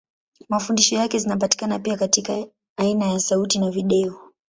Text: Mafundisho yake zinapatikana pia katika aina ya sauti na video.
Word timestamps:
Mafundisho 0.49 0.95
yake 0.95 1.19
zinapatikana 1.19 1.79
pia 1.79 1.97
katika 1.97 2.47
aina 2.77 3.05
ya 3.05 3.19
sauti 3.19 3.59
na 3.59 3.71
video. 3.71 4.19